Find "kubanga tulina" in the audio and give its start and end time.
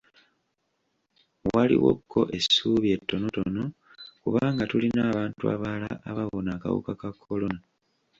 4.23-5.01